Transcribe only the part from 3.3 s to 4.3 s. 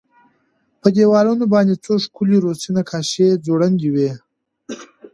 ځوړندې وې